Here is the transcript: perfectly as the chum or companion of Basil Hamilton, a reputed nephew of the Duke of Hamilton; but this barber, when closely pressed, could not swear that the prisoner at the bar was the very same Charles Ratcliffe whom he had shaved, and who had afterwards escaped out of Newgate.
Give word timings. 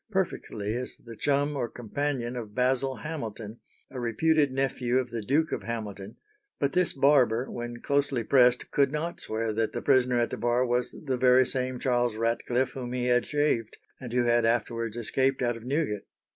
perfectly 0.09 0.73
as 0.73 0.97
the 1.05 1.15
chum 1.15 1.55
or 1.55 1.69
companion 1.69 2.35
of 2.35 2.55
Basil 2.55 2.95
Hamilton, 2.95 3.59
a 3.91 3.99
reputed 3.99 4.51
nephew 4.51 4.97
of 4.97 5.11
the 5.11 5.21
Duke 5.21 5.51
of 5.51 5.61
Hamilton; 5.61 6.15
but 6.59 6.73
this 6.73 6.91
barber, 6.91 7.51
when 7.51 7.81
closely 7.83 8.23
pressed, 8.23 8.71
could 8.71 8.91
not 8.91 9.19
swear 9.19 9.53
that 9.53 9.73
the 9.73 9.81
prisoner 9.83 10.17
at 10.19 10.31
the 10.31 10.37
bar 10.37 10.65
was 10.65 10.95
the 11.05 11.17
very 11.17 11.45
same 11.45 11.77
Charles 11.77 12.15
Ratcliffe 12.15 12.71
whom 12.71 12.93
he 12.93 13.05
had 13.05 13.27
shaved, 13.27 13.77
and 13.99 14.11
who 14.11 14.23
had 14.23 14.43
afterwards 14.43 14.97
escaped 14.97 15.43
out 15.43 15.55
of 15.55 15.65
Newgate. 15.65 16.05